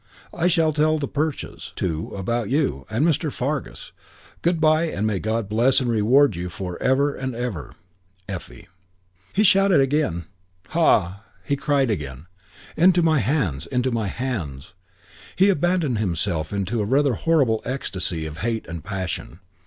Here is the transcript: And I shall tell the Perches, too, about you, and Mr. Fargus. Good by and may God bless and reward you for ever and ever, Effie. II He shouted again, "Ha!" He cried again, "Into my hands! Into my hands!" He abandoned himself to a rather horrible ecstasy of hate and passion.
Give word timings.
And 0.33 0.41
I 0.41 0.47
shall 0.47 0.73
tell 0.73 0.97
the 0.97 1.07
Perches, 1.07 1.73
too, 1.75 2.09
about 2.15 2.49
you, 2.49 2.87
and 2.89 3.05
Mr. 3.05 3.31
Fargus. 3.31 3.91
Good 4.41 4.59
by 4.59 4.85
and 4.85 5.05
may 5.05 5.19
God 5.19 5.47
bless 5.47 5.79
and 5.79 5.91
reward 5.91 6.35
you 6.35 6.49
for 6.49 6.81
ever 6.81 7.13
and 7.13 7.35
ever, 7.35 7.73
Effie. 8.27 8.61
II 8.67 8.67
He 9.33 9.43
shouted 9.43 9.79
again, 9.79 10.25
"Ha!" 10.69 11.23
He 11.43 11.55
cried 11.55 11.91
again, 11.91 12.25
"Into 12.75 13.03
my 13.03 13.19
hands! 13.19 13.67
Into 13.67 13.91
my 13.91 14.07
hands!" 14.07 14.73
He 15.35 15.49
abandoned 15.51 15.99
himself 15.99 16.49
to 16.65 16.81
a 16.81 16.85
rather 16.85 17.13
horrible 17.13 17.61
ecstasy 17.63 18.25
of 18.25 18.39
hate 18.39 18.65
and 18.67 18.83
passion. 18.83 19.39